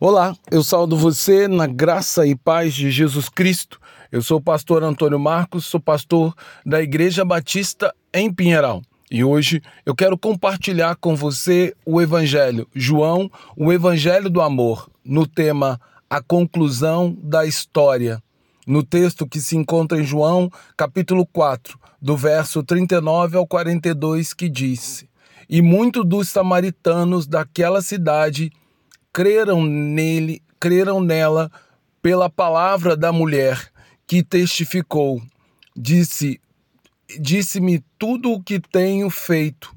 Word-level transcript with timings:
Olá, 0.00 0.32
eu 0.48 0.62
saúdo 0.62 0.96
você 0.96 1.48
na 1.48 1.66
graça 1.66 2.24
e 2.24 2.36
paz 2.36 2.72
de 2.72 2.88
Jesus 2.88 3.28
Cristo. 3.28 3.80
Eu 4.12 4.22
sou 4.22 4.38
o 4.38 4.40
pastor 4.40 4.84
Antônio 4.84 5.18
Marcos, 5.18 5.66
sou 5.66 5.80
pastor 5.80 6.32
da 6.64 6.80
Igreja 6.80 7.24
Batista 7.24 7.92
em 8.14 8.32
Pinheiral. 8.32 8.80
E 9.10 9.24
hoje 9.24 9.60
eu 9.84 9.96
quero 9.96 10.16
compartilhar 10.16 10.94
com 10.94 11.16
você 11.16 11.74
o 11.84 12.00
Evangelho, 12.00 12.68
João, 12.72 13.28
o 13.56 13.72
Evangelho 13.72 14.30
do 14.30 14.40
Amor, 14.40 14.88
no 15.04 15.26
tema 15.26 15.80
A 16.08 16.22
Conclusão 16.22 17.18
da 17.20 17.44
História. 17.44 18.22
No 18.64 18.84
texto 18.84 19.26
que 19.26 19.40
se 19.40 19.56
encontra 19.56 20.00
em 20.00 20.04
João, 20.04 20.48
capítulo 20.76 21.26
4, 21.26 21.76
do 22.00 22.16
verso 22.16 22.62
39 22.62 23.36
ao 23.36 23.48
42, 23.48 24.32
que 24.32 24.48
diz: 24.48 25.04
E 25.48 25.60
muitos 25.60 26.06
dos 26.06 26.28
samaritanos 26.28 27.26
daquela 27.26 27.82
cidade 27.82 28.52
creram 29.18 29.66
nele, 29.66 30.40
creram 30.60 31.00
nela 31.00 31.50
pela 32.00 32.30
palavra 32.30 32.96
da 32.96 33.10
mulher 33.10 33.68
que 34.06 34.22
testificou. 34.22 35.20
Disse: 35.76 36.40
Disse-me 37.18 37.84
tudo 37.98 38.30
o 38.30 38.40
que 38.40 38.60
tenho 38.60 39.10
feito. 39.10 39.74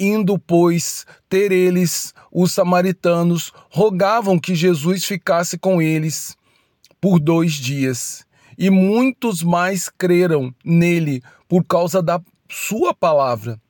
Indo, 0.00 0.36
pois, 0.36 1.06
ter 1.28 1.52
eles, 1.52 2.12
os 2.32 2.50
samaritanos, 2.50 3.52
rogavam 3.70 4.36
que 4.36 4.52
Jesus 4.52 5.04
ficasse 5.04 5.56
com 5.56 5.80
eles 5.80 6.36
por 7.00 7.20
dois 7.20 7.52
dias. 7.52 8.26
E 8.58 8.68
muitos 8.68 9.44
mais 9.44 9.88
creram 9.88 10.52
nele 10.64 11.22
por 11.48 11.64
causa 11.64 12.02
da 12.02 12.20
sua 12.50 12.92
palavra. 12.92 13.60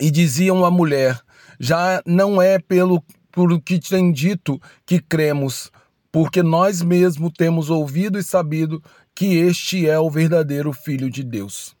E 0.00 0.10
diziam 0.10 0.64
à 0.64 0.70
mulher: 0.70 1.20
Já 1.60 2.02
não 2.06 2.40
é 2.40 2.58
pelo 2.58 3.04
por 3.32 3.52
o 3.52 3.60
que 3.60 3.80
tem 3.80 4.12
dito 4.12 4.60
que 4.84 5.00
cremos, 5.00 5.72
porque 6.12 6.42
nós 6.42 6.82
mesmos 6.82 7.32
temos 7.36 7.70
ouvido 7.70 8.18
e 8.18 8.22
sabido 8.22 8.82
que 9.14 9.36
este 9.36 9.88
é 9.88 9.98
o 9.98 10.10
verdadeiro 10.10 10.72
Filho 10.72 11.10
de 11.10 11.24
Deus. 11.24 11.74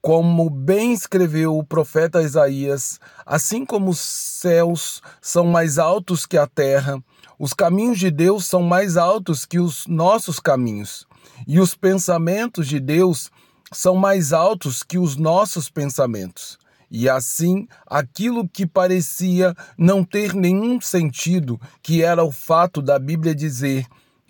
Como 0.00 0.48
bem 0.48 0.94
escreveu 0.94 1.58
o 1.58 1.64
profeta 1.64 2.22
Isaías, 2.22 2.98
assim 3.26 3.66
como 3.66 3.90
os 3.90 3.98
céus 3.98 5.02
são 5.20 5.44
mais 5.44 5.78
altos 5.78 6.24
que 6.24 6.38
a 6.38 6.46
terra, 6.46 7.02
os 7.38 7.52
caminhos 7.52 7.98
de 7.98 8.10
Deus 8.10 8.46
são 8.46 8.62
mais 8.62 8.96
altos 8.96 9.44
que 9.44 9.58
os 9.58 9.86
nossos 9.86 10.38
caminhos, 10.40 11.06
e 11.46 11.60
os 11.60 11.74
pensamentos 11.74 12.66
de 12.66 12.80
Deus 12.80 13.30
são 13.72 13.94
mais 13.94 14.32
altos 14.32 14.82
que 14.82 14.98
os 14.98 15.16
nossos 15.16 15.68
pensamentos. 15.68 16.58
E 16.90 17.08
assim, 17.08 17.68
aquilo 17.86 18.48
que 18.48 18.66
parecia 18.66 19.54
não 19.78 20.02
ter 20.02 20.34
nenhum 20.34 20.80
sentido, 20.80 21.60
que 21.80 22.02
era 22.02 22.24
o 22.24 22.32
fato 22.32 22.82
da 22.82 22.98
Bíblia 22.98 23.34
dizer 23.34 23.86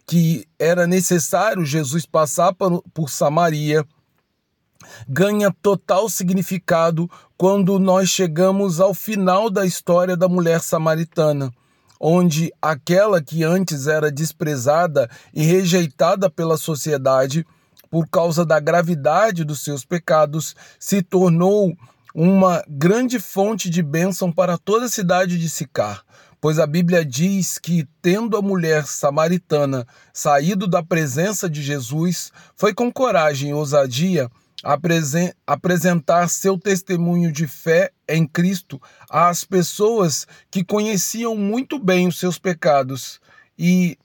que 0.07 0.45
era 0.59 0.87
necessário 0.87 1.65
Jesus 1.65 2.05
passar 2.05 2.53
por 2.53 3.09
Samaria, 3.09 3.87
ganha 5.09 5.55
total 5.63 6.09
significado 6.09 7.09
quando 7.37 7.79
nós 7.79 8.11
chegamos 8.11 8.81
ao 8.81 8.93
final 8.93 9.49
da 9.49 9.65
história 9.65 10.17
da 10.17 10.29
mulher 10.29 10.61
samaritana, 10.61 11.51
onde 11.99 12.53
aquela 12.61 13.23
que 13.23 13.45
antes 13.45 13.87
era 13.87 14.11
desprezada 14.11 15.09
e 15.33 15.43
rejeitada 15.45 16.29
pela 16.29 16.57
sociedade 16.57 17.47
por 17.91 18.07
causa 18.09 18.45
da 18.45 18.61
gravidade 18.61 19.45
dos 19.45 19.63
seus 19.63 19.85
pecados 19.85 20.55
se 20.79 21.03
tornou 21.03 21.77
uma 22.15 22.63
grande 22.69 23.19
fonte 23.19 23.71
de 23.71 23.83
bênção 23.83 24.33
para 24.33 24.59
toda 24.59 24.87
a 24.87 24.91
cidade 24.91 25.39
de 25.39 25.49
Sicar, 25.49 26.03
pois 26.41 26.59
a 26.59 26.67
Bíblia 26.67 27.05
diz 27.05 27.59
que, 27.59 27.87
tendo 28.03 28.37
a 28.37 28.43
mulher 28.43 28.87
samaritana 28.87 29.87
saído 30.13 30.67
da 30.67 30.83
presença 30.83 31.49
de 31.49 31.63
Jesus, 31.63 32.33
foi 32.57 32.75
com 32.75 32.91
coragem 32.93 33.51
e 33.51 33.55
ousadia 33.55 34.31
apresentar 35.47 36.29
seu 36.29 36.59
testemunho 36.59 37.33
de 37.33 37.47
fé 37.47 37.91
em 38.07 38.27
Cristo 38.27 38.81
às 39.09 39.43
pessoas 39.45 40.27
que 40.51 40.63
conheciam 40.63 41.35
muito 41.35 41.79
bem 41.79 42.07
os 42.07 42.19
seus 42.19 42.39
pecados 42.39 43.21
e 43.59 43.97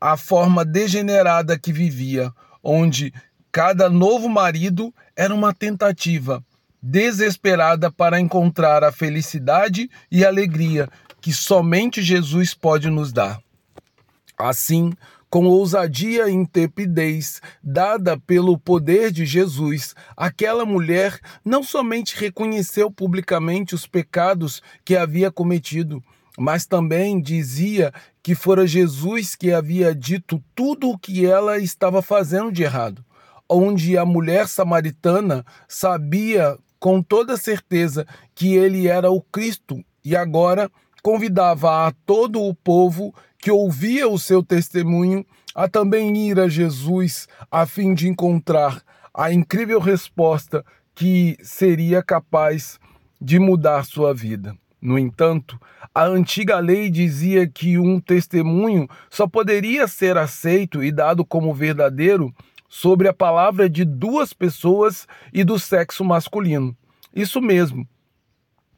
a 0.00 0.16
forma 0.16 0.64
degenerada 0.64 1.58
que 1.58 1.72
vivia, 1.72 2.32
onde 2.62 3.12
cada 3.52 3.88
novo 3.88 4.28
marido 4.28 4.92
era 5.14 5.34
uma 5.34 5.52
tentativa 5.52 6.42
desesperada 6.82 7.90
para 7.90 8.20
encontrar 8.20 8.82
a 8.82 8.92
felicidade 8.92 9.90
e 10.10 10.24
alegria 10.24 10.88
que 11.20 11.32
somente 11.32 12.02
Jesus 12.02 12.54
pode 12.54 12.88
nos 12.88 13.12
dar. 13.12 13.40
Assim, 14.38 14.92
com 15.28 15.44
ousadia 15.46 16.28
e 16.28 16.32
intrepidez 16.32 17.40
dada 17.62 18.18
pelo 18.18 18.58
poder 18.58 19.12
de 19.12 19.24
Jesus, 19.24 19.94
aquela 20.16 20.64
mulher 20.64 21.20
não 21.44 21.62
somente 21.62 22.16
reconheceu 22.16 22.90
publicamente 22.90 23.74
os 23.74 23.86
pecados 23.86 24.60
que 24.84 24.96
havia 24.96 25.30
cometido, 25.30 26.02
mas 26.36 26.66
também 26.66 27.20
dizia 27.20 27.92
que 28.22 28.34
fora 28.34 28.66
Jesus 28.66 29.36
que 29.36 29.52
havia 29.52 29.94
dito 29.94 30.42
tudo 30.54 30.90
o 30.90 30.98
que 30.98 31.24
ela 31.24 31.58
estava 31.58 32.02
fazendo 32.02 32.50
de 32.50 32.62
errado. 32.64 33.04
Onde 33.48 33.98
a 33.98 34.04
mulher 34.04 34.48
samaritana 34.48 35.44
sabia 35.68 36.56
com 36.80 37.02
toda 37.02 37.36
certeza 37.36 38.06
que 38.34 38.56
ele 38.56 38.88
era 38.88 39.10
o 39.10 39.20
Cristo 39.20 39.84
e 40.02 40.16
agora 40.16 40.70
convidava 41.02 41.86
a 41.86 41.92
todo 42.06 42.42
o 42.42 42.54
povo 42.54 43.14
que 43.38 43.50
ouvia 43.50 44.08
o 44.08 44.18
seu 44.18 44.42
testemunho 44.42 45.24
a 45.54 45.68
também 45.68 46.16
ir 46.16 46.40
a 46.40 46.48
Jesus 46.48 47.28
a 47.50 47.66
fim 47.66 47.94
de 47.94 48.08
encontrar 48.08 48.82
a 49.12 49.32
incrível 49.32 49.78
resposta 49.78 50.64
que 50.94 51.36
seria 51.42 52.02
capaz 52.02 52.78
de 53.20 53.38
mudar 53.38 53.84
sua 53.84 54.14
vida. 54.14 54.56
No 54.80 54.98
entanto, 54.98 55.60
a 55.94 56.04
antiga 56.04 56.58
lei 56.58 56.88
dizia 56.88 57.46
que 57.46 57.78
um 57.78 58.00
testemunho 58.00 58.88
só 59.10 59.26
poderia 59.26 59.86
ser 59.86 60.16
aceito 60.16 60.82
e 60.82 60.90
dado 60.90 61.24
como 61.24 61.52
verdadeiro 61.52 62.34
sobre 62.70 63.08
a 63.08 63.12
palavra 63.12 63.68
de 63.68 63.84
duas 63.84 64.32
pessoas 64.32 65.08
e 65.34 65.42
do 65.42 65.58
sexo 65.58 66.04
masculino. 66.04 66.74
Isso 67.14 67.42
mesmo. 67.42 67.86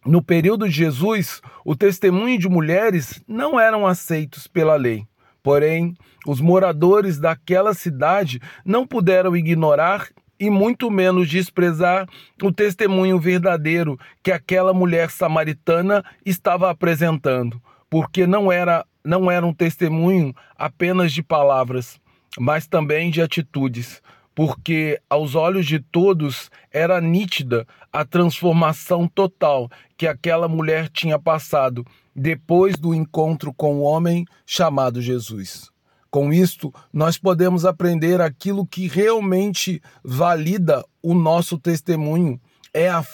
No 0.05 0.23
período 0.23 0.67
de 0.67 0.75
Jesus, 0.75 1.43
o 1.65 1.77
testemunho 1.77 2.39
de 2.39 2.49
mulheres 2.49 3.23
não 3.29 3.61
eram 3.61 3.87
aceitos 3.87 4.49
pela 4.49 4.75
lei. 4.75 5.07
Porém, 5.43 5.95
os 6.27 6.41
moradores 6.41 7.19
daquela 7.19 7.75
cidade 7.75 8.41
não 8.65 8.87
puderam 8.87 9.37
ignorar 9.37 10.09
e 10.41 10.49
muito 10.49 10.91
menos 10.91 11.29
desprezar 11.29 12.09
o 12.43 12.51
testemunho 12.51 13.21
verdadeiro 13.21 13.99
que 14.23 14.33
aquela 14.33 14.73
mulher 14.73 15.11
samaritana 15.11 16.03
estava 16.25 16.71
apresentando, 16.71 17.63
porque 17.91 18.27
não 18.27 18.51
era 18.51 18.85
não 19.05 19.31
era 19.31 19.45
um 19.45 19.53
testemunho 19.53 20.33
apenas 20.57 21.13
de 21.13 21.23
palavras, 21.25 22.01
mas 22.39 22.67
também 22.67 23.11
de 23.11 23.21
atitudes, 23.21 24.03
porque 24.35 25.01
aos 25.09 25.35
olhos 25.35 25.67
de 25.67 25.79
todos 25.79 26.51
era 26.71 27.01
nítida 27.01 27.67
a 27.93 28.05
transformação 28.05 29.07
total 29.07 29.71
que 29.97 30.07
aquela 30.07 30.49
mulher 30.49 30.89
tinha 30.89 31.19
passado 31.19 31.87
depois 32.15 32.77
do 32.77 32.95
encontro 32.95 33.53
com 33.53 33.77
o 33.77 33.83
homem 33.83 34.25
chamado 34.47 35.01
Jesus. 35.01 35.71
Com 36.11 36.33
isto, 36.33 36.73
nós 36.93 37.17
podemos 37.17 37.65
aprender 37.65 38.21
aquilo 38.21 38.67
que 38.67 38.87
realmente 38.87 39.81
valida 40.05 40.85
o 41.03 41.15
nosso 41.15 41.59
testemunho. 41.59 42.39
É 42.75 42.89
a, 42.89 43.05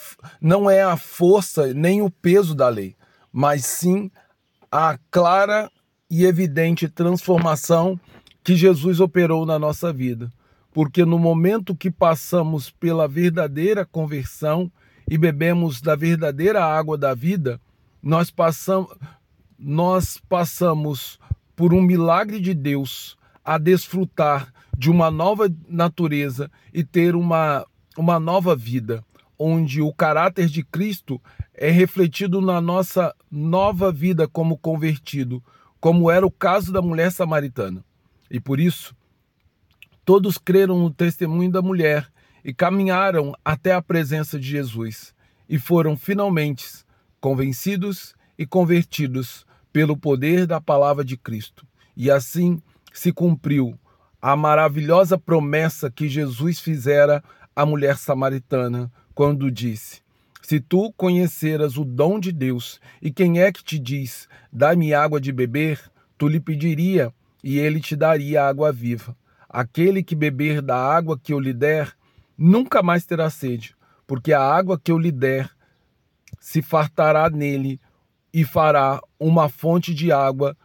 não 0.40 0.68
é 0.68 0.82
a 0.82 0.96
força 0.96 1.72
nem 1.74 2.02
o 2.02 2.10
peso 2.10 2.54
da 2.54 2.68
lei, 2.68 2.96
mas 3.32 3.64
sim 3.64 4.10
a 4.70 4.98
clara 5.10 5.70
e 6.10 6.24
evidente 6.24 6.88
transformação 6.88 7.98
que 8.48 8.56
Jesus 8.56 8.98
operou 8.98 9.44
na 9.44 9.58
nossa 9.58 9.92
vida. 9.92 10.32
Porque 10.72 11.04
no 11.04 11.18
momento 11.18 11.76
que 11.76 11.90
passamos 11.90 12.70
pela 12.70 13.06
verdadeira 13.06 13.84
conversão 13.84 14.72
e 15.06 15.18
bebemos 15.18 15.82
da 15.82 15.94
verdadeira 15.94 16.64
água 16.64 16.96
da 16.96 17.12
vida, 17.12 17.60
nós 18.02 18.30
passamos, 18.30 18.90
nós 19.58 20.18
passamos 20.30 21.18
por 21.54 21.74
um 21.74 21.82
milagre 21.82 22.40
de 22.40 22.54
Deus 22.54 23.18
a 23.44 23.58
desfrutar 23.58 24.50
de 24.74 24.90
uma 24.90 25.10
nova 25.10 25.54
natureza 25.68 26.50
e 26.72 26.82
ter 26.82 27.14
uma, 27.14 27.66
uma 27.98 28.18
nova 28.18 28.56
vida, 28.56 29.04
onde 29.38 29.82
o 29.82 29.92
caráter 29.92 30.46
de 30.46 30.64
Cristo 30.64 31.20
é 31.52 31.68
refletido 31.68 32.40
na 32.40 32.62
nossa 32.62 33.14
nova 33.30 33.92
vida 33.92 34.26
como 34.26 34.56
convertido, 34.56 35.44
como 35.78 36.10
era 36.10 36.26
o 36.26 36.30
caso 36.30 36.72
da 36.72 36.80
mulher 36.80 37.12
samaritana. 37.12 37.84
E 38.30 38.38
por 38.40 38.60
isso, 38.60 38.94
todos 40.04 40.38
creram 40.38 40.78
no 40.78 40.90
testemunho 40.90 41.50
da 41.50 41.62
mulher 41.62 42.10
e 42.44 42.52
caminharam 42.52 43.34
até 43.44 43.72
a 43.72 43.82
presença 43.82 44.38
de 44.38 44.48
Jesus 44.48 45.14
e 45.48 45.58
foram 45.58 45.96
finalmente 45.96 46.66
convencidos 47.20 48.14
e 48.38 48.46
convertidos 48.46 49.46
pelo 49.72 49.96
poder 49.96 50.46
da 50.46 50.60
palavra 50.60 51.04
de 51.04 51.16
Cristo. 51.16 51.66
E 51.96 52.10
assim 52.10 52.62
se 52.92 53.12
cumpriu 53.12 53.78
a 54.20 54.36
maravilhosa 54.36 55.16
promessa 55.16 55.90
que 55.90 56.08
Jesus 56.08 56.60
fizera 56.60 57.22
à 57.54 57.64
mulher 57.64 57.96
samaritana 57.96 58.90
quando 59.14 59.50
disse: 59.50 60.00
Se 60.42 60.60
tu 60.60 60.92
conheceras 60.92 61.76
o 61.76 61.84
dom 61.84 62.18
de 62.18 62.32
Deus, 62.32 62.80
e 63.00 63.10
quem 63.10 63.40
é 63.40 63.52
que 63.52 63.64
te 63.64 63.78
diz: 63.78 64.28
Dá-me 64.52 64.94
água 64.94 65.20
de 65.20 65.32
beber, 65.32 65.80
tu 66.16 66.28
lhe 66.28 66.40
pediria, 66.40 67.12
e 67.42 67.58
ele 67.58 67.80
te 67.80 67.96
daria 67.96 68.46
água 68.46 68.72
viva. 68.72 69.16
Aquele 69.48 70.02
que 70.02 70.14
beber 70.14 70.60
da 70.60 70.76
água 70.76 71.18
que 71.18 71.32
eu 71.32 71.40
lhe 71.40 71.52
der, 71.52 71.92
nunca 72.36 72.82
mais 72.82 73.06
terá 73.06 73.30
sede, 73.30 73.74
porque 74.06 74.32
a 74.32 74.42
água 74.42 74.78
que 74.78 74.92
eu 74.92 74.98
lhe 74.98 75.12
der 75.12 75.50
se 76.38 76.62
fartará 76.62 77.28
nele 77.30 77.80
e 78.32 78.44
fará 78.44 79.00
uma 79.18 79.48
fonte 79.48 79.94
de 79.94 80.12
água 80.12 80.56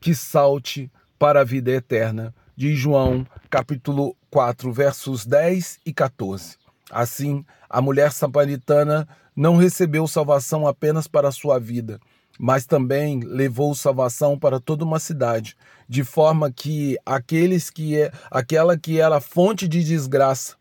que 0.00 0.14
salte 0.14 0.90
para 1.18 1.40
a 1.40 1.44
vida 1.44 1.70
eterna. 1.70 2.34
De 2.56 2.74
João, 2.74 3.24
capítulo 3.48 4.16
4, 4.30 4.72
versos 4.72 5.24
10 5.24 5.78
e 5.86 5.92
14. 5.92 6.56
Assim, 6.90 7.44
a 7.70 7.80
mulher 7.80 8.10
samaritana 8.10 9.06
não 9.34 9.56
recebeu 9.56 10.08
salvação 10.08 10.66
apenas 10.66 11.06
para 11.06 11.28
a 11.28 11.32
sua 11.32 11.60
vida, 11.60 12.00
mas 12.38 12.64
também 12.64 13.20
levou 13.20 13.74
salvação 13.74 14.38
para 14.38 14.60
toda 14.60 14.84
uma 14.84 15.00
cidade, 15.00 15.56
de 15.88 16.04
forma 16.04 16.52
que 16.52 16.96
aqueles 17.04 17.68
que 17.68 18.00
é, 18.00 18.12
aquela 18.30 18.78
que 18.78 19.00
era 19.00 19.20
fonte 19.20 19.66
de 19.66 19.82
desgraça 19.82 20.56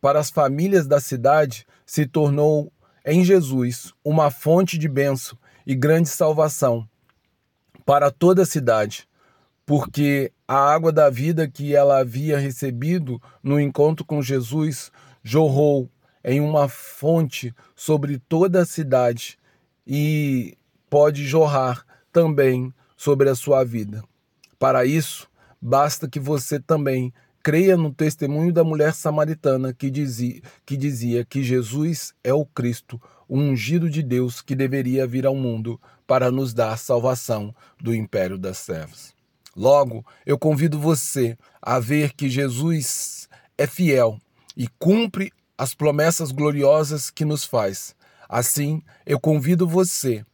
para 0.00 0.18
as 0.18 0.30
famílias 0.30 0.86
da 0.86 0.98
cidade 0.98 1.64
se 1.86 2.04
tornou 2.06 2.72
em 3.06 3.24
Jesus 3.24 3.92
uma 4.04 4.30
fonte 4.30 4.76
de 4.76 4.88
bênção 4.88 5.38
e 5.66 5.74
grande 5.74 6.08
salvação 6.08 6.88
para 7.86 8.10
toda 8.10 8.42
a 8.42 8.46
cidade, 8.46 9.06
porque 9.64 10.32
a 10.48 10.56
água 10.56 10.90
da 10.90 11.08
vida 11.08 11.48
que 11.48 11.74
ela 11.74 11.98
havia 11.98 12.38
recebido 12.38 13.20
no 13.42 13.60
encontro 13.60 14.04
com 14.04 14.20
Jesus 14.20 14.90
jorrou 15.22 15.88
em 16.24 16.40
uma 16.40 16.68
fonte 16.68 17.54
sobre 17.74 18.18
toda 18.18 18.62
a 18.62 18.66
cidade 18.66 19.38
e 19.86 20.56
pode 20.90 21.24
jorrar 21.24 21.86
também 22.12 22.74
sobre 22.96 23.30
a 23.30 23.34
sua 23.36 23.64
vida. 23.64 24.02
Para 24.58 24.84
isso, 24.84 25.28
basta 25.62 26.08
que 26.08 26.18
você 26.20 26.58
também 26.58 27.14
creia 27.42 27.76
no 27.76 27.94
testemunho 27.94 28.52
da 28.52 28.62
mulher 28.64 28.92
samaritana 28.92 29.72
que 29.72 29.90
dizia, 29.90 30.42
que 30.66 30.76
dizia 30.76 31.24
que 31.24 31.42
Jesus 31.42 32.12
é 32.22 32.34
o 32.34 32.44
Cristo, 32.44 33.00
o 33.28 33.38
ungido 33.38 33.88
de 33.88 34.02
Deus 34.02 34.42
que 34.42 34.54
deveria 34.54 35.06
vir 35.06 35.24
ao 35.24 35.34
mundo 35.34 35.80
para 36.06 36.30
nos 36.30 36.52
dar 36.52 36.76
salvação 36.76 37.54
do 37.80 37.94
império 37.94 38.36
das 38.36 38.66
trevas. 38.66 39.14
Logo, 39.56 40.04
eu 40.26 40.38
convido 40.38 40.78
você 40.78 41.38
a 41.62 41.78
ver 41.78 42.12
que 42.12 42.28
Jesus 42.28 43.28
é 43.56 43.66
fiel 43.66 44.18
e 44.56 44.68
cumpre 44.78 45.32
as 45.56 45.74
promessas 45.74 46.32
gloriosas 46.32 47.10
que 47.10 47.24
nos 47.24 47.44
faz. 47.44 47.94
Assim, 48.28 48.82
eu 49.06 49.18
convido 49.18 49.66
você 49.66 50.24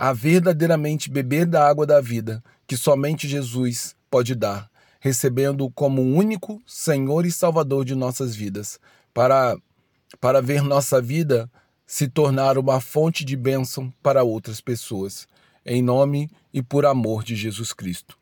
a 0.00 0.14
verdadeiramente 0.14 1.10
beber 1.10 1.44
da 1.44 1.68
água 1.68 1.84
da 1.84 2.00
vida 2.00 2.42
que 2.66 2.74
somente 2.74 3.28
Jesus 3.28 3.94
pode 4.10 4.34
dar, 4.34 4.70
recebendo 4.98 5.70
como 5.72 6.00
único 6.00 6.58
Senhor 6.66 7.26
e 7.26 7.30
Salvador 7.30 7.84
de 7.84 7.94
nossas 7.94 8.34
vidas, 8.34 8.80
para, 9.12 9.58
para 10.18 10.40
ver 10.40 10.62
nossa 10.62 11.02
vida 11.02 11.50
se 11.86 12.08
tornar 12.08 12.56
uma 12.56 12.80
fonte 12.80 13.26
de 13.26 13.36
bênção 13.36 13.92
para 14.02 14.22
outras 14.22 14.58
pessoas, 14.58 15.28
em 15.66 15.82
nome 15.82 16.30
e 16.50 16.62
por 16.62 16.86
amor 16.86 17.22
de 17.22 17.36
Jesus 17.36 17.74
Cristo. 17.74 18.16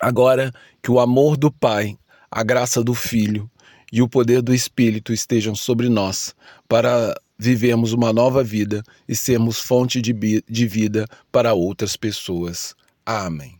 Agora 0.00 0.52
que 0.82 0.90
o 0.90 0.98
amor 0.98 1.36
do 1.36 1.52
Pai, 1.52 1.96
a 2.28 2.42
graça 2.42 2.82
do 2.82 2.94
Filho 2.94 3.48
e 3.92 4.02
o 4.02 4.08
poder 4.08 4.42
do 4.42 4.52
Espírito 4.52 5.12
estejam 5.12 5.54
sobre 5.54 5.88
nós, 5.88 6.34
para 6.68 7.14
vivemos 7.40 7.94
uma 7.94 8.12
nova 8.12 8.44
vida 8.44 8.82
e 9.08 9.16
sermos 9.16 9.58
fonte 9.58 10.02
de, 10.02 10.44
de 10.46 10.66
vida 10.66 11.06
para 11.32 11.54
outras 11.54 11.96
pessoas. 11.96 12.74
Amém. 13.04 13.59